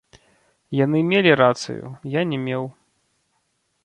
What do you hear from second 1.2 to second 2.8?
рацыю, я не меў.